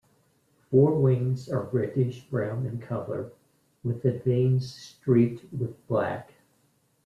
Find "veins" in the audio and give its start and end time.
4.13-4.73